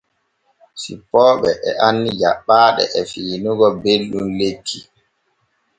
[0.81, 4.79] Cippooɓe e anni jaɓɓaaɗe e fiinigo belɗum lekki.